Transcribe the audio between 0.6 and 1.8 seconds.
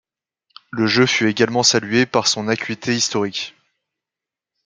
Le jeu fut également